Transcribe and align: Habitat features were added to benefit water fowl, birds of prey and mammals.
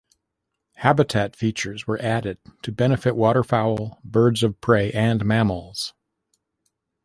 Habitat 0.77 1.35
features 1.35 1.85
were 1.85 2.01
added 2.01 2.39
to 2.63 2.71
benefit 2.71 3.15
water 3.15 3.43
fowl, 3.43 3.99
birds 4.03 4.41
of 4.41 4.59
prey 4.59 4.91
and 4.93 5.23
mammals. 5.23 5.93